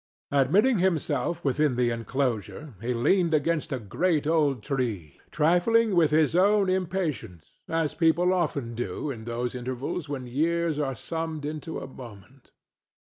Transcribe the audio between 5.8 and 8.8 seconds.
with his own impatience as people often